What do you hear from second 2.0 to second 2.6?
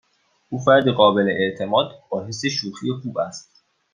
با حس